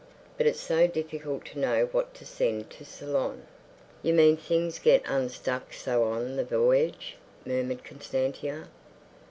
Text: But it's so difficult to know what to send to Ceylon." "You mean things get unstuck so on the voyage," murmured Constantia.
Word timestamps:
But 0.35 0.47
it's 0.47 0.59
so 0.59 0.87
difficult 0.87 1.45
to 1.45 1.59
know 1.59 1.85
what 1.91 2.15
to 2.15 2.25
send 2.25 2.71
to 2.71 2.83
Ceylon." 2.83 3.45
"You 4.01 4.15
mean 4.15 4.35
things 4.35 4.79
get 4.79 5.03
unstuck 5.05 5.73
so 5.73 6.05
on 6.05 6.37
the 6.37 6.43
voyage," 6.43 7.17
murmured 7.45 7.83
Constantia. 7.83 8.67